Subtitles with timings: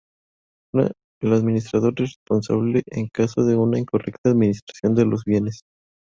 [0.73, 5.61] El administrador es responsable en caso de una incorrecta administración de los bienes.